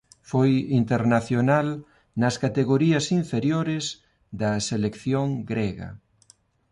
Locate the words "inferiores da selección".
3.21-5.27